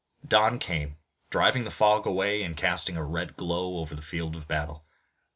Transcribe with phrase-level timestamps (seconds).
[0.27, 0.97] Dawn came,
[1.29, 4.83] driving the fog away, and casting a red glow over the field of battle.